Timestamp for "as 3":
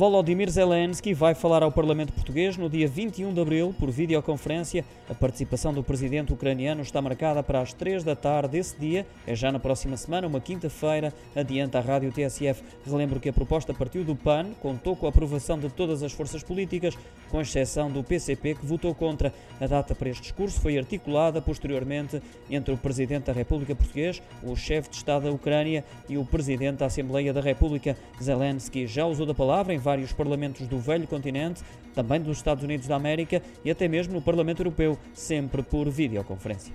7.60-8.02